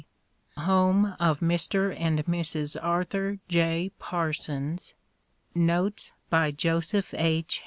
Home 0.57 1.15
of 1.19 1.41
Mr. 1.41 1.95
and 1.95 2.25
Mrs. 2.25 2.75
Arthur 2.81 3.37
J. 3.47 3.91
Parsons. 3.99 4.95
Notes 5.53 6.11
by 6.31 6.49
Joseph 6.49 7.13
H. 7.15 7.59